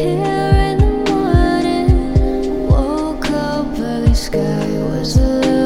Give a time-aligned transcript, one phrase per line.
[0.00, 5.59] here in the morning, woke up early, sky was alive.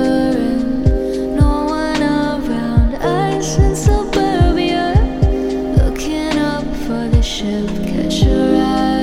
[7.82, 8.93] Catch your eye.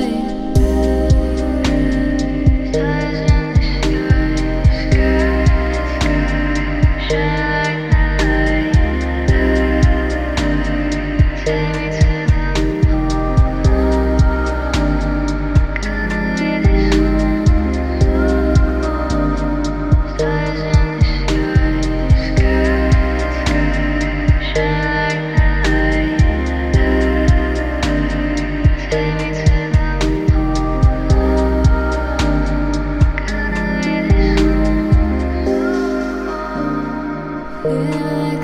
[37.64, 38.42] Can't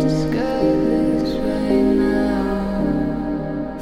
[0.00, 3.78] describe this right now.